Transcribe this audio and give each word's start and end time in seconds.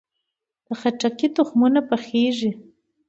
د 0.65 0.69
خربوزې 0.79 1.27
تخمونه 1.35 1.79
پخیږي. 1.89 2.51